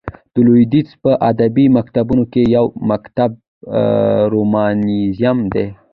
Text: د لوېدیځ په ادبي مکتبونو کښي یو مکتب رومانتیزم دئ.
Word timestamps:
د 0.33 0.35
لوېدیځ 0.45 0.89
په 1.03 1.11
ادبي 1.29 1.65
مکتبونو 1.77 2.23
کښي 2.31 2.43
یو 2.55 2.65
مکتب 2.89 3.31
رومانتیزم 4.33 5.37
دئ. 5.53 5.67